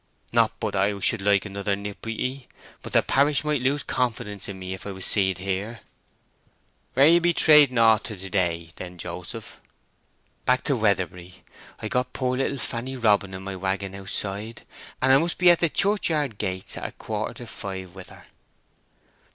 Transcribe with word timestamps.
"Not 0.33 0.59
but 0.59 0.71
that 0.73 0.81
I 0.85 0.99
should 0.99 1.21
like 1.21 1.45
another 1.45 1.75
nip 1.75 2.03
with 2.03 2.15
ye; 2.15 2.47
but 2.81 2.93
the 2.93 3.03
parish 3.03 3.43
might 3.43 3.61
lose 3.61 3.83
confidence 3.83 4.49
in 4.49 4.57
me 4.57 4.73
if 4.73 4.87
I 4.87 4.91
was 4.91 5.05
seed 5.05 5.37
here." 5.37 5.81
"Where 6.95 7.21
be 7.21 7.29
ye 7.29 7.33
trading 7.33 7.77
o't 7.77 8.03
to 8.05 8.17
to 8.17 8.29
day, 8.31 8.71
then, 8.77 8.97
Joseph?" 8.97 9.61
"Back 10.43 10.63
to 10.63 10.75
Weatherbury. 10.75 11.43
I've 11.81 11.91
got 11.91 12.13
poor 12.13 12.35
little 12.35 12.57
Fanny 12.57 12.97
Robin 12.97 13.35
in 13.35 13.43
my 13.43 13.55
waggon 13.55 13.93
outside, 13.93 14.63
and 15.03 15.13
I 15.13 15.19
must 15.19 15.37
be 15.37 15.51
at 15.51 15.59
the 15.59 15.69
churchyard 15.69 16.39
gates 16.39 16.77
at 16.77 16.89
a 16.89 16.93
quarter 16.93 17.35
to 17.35 17.45
five 17.45 17.93
with 17.93 18.09
her." 18.09 18.25